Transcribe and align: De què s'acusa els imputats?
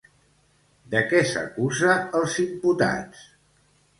De 0.93 1.01
què 1.11 1.19
s'acusa 1.33 1.97
els 2.21 2.39
imputats? 2.47 3.21